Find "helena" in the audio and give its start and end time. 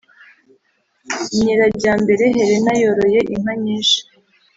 2.35-2.73